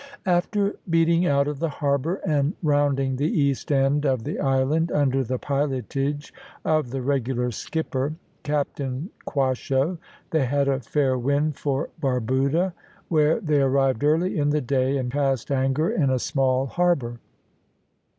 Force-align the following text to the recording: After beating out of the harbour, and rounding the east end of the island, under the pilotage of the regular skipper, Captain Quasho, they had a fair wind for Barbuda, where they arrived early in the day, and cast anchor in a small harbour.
After 0.25 0.77
beating 0.89 1.27
out 1.27 1.47
of 1.47 1.59
the 1.59 1.69
harbour, 1.69 2.15
and 2.25 2.55
rounding 2.63 3.15
the 3.17 3.39
east 3.39 3.71
end 3.71 4.03
of 4.03 4.23
the 4.23 4.39
island, 4.39 4.91
under 4.91 5.23
the 5.23 5.37
pilotage 5.37 6.33
of 6.65 6.89
the 6.89 7.03
regular 7.03 7.51
skipper, 7.51 8.15
Captain 8.41 9.11
Quasho, 9.27 9.99
they 10.31 10.45
had 10.45 10.67
a 10.67 10.79
fair 10.79 11.19
wind 11.19 11.55
for 11.55 11.91
Barbuda, 12.01 12.73
where 13.09 13.39
they 13.39 13.61
arrived 13.61 14.03
early 14.03 14.39
in 14.39 14.49
the 14.49 14.59
day, 14.59 14.97
and 14.97 15.11
cast 15.11 15.51
anchor 15.51 15.91
in 15.91 16.09
a 16.09 16.17
small 16.17 16.65
harbour. 16.65 17.19